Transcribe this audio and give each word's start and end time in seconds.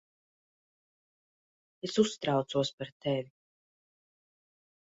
Es 1.89 1.99
uztraucos 2.05 2.73
par 2.81 2.91
tevi. 3.07 3.33